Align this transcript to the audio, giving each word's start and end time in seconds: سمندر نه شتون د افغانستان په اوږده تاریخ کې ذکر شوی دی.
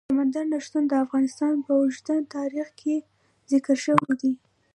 سمندر 0.09 0.45
نه 0.51 0.57
شتون 0.65 0.83
د 0.87 0.93
افغانستان 1.05 1.53
په 1.65 1.71
اوږده 1.81 2.15
تاریخ 2.35 2.67
کې 2.79 2.95
ذکر 3.51 3.75
شوی 3.85 4.13
دی. 4.21 4.33